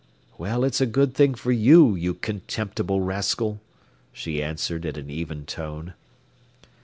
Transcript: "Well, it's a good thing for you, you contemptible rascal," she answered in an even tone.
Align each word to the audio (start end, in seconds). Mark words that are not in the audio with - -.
"Well, 0.39 0.63
it's 0.63 0.81
a 0.81 0.87
good 0.87 1.13
thing 1.13 1.35
for 1.35 1.51
you, 1.51 1.93
you 1.93 2.15
contemptible 2.15 3.01
rascal," 3.01 3.61
she 4.11 4.41
answered 4.41 4.83
in 4.83 4.95
an 4.97 5.11
even 5.11 5.45
tone. 5.45 5.93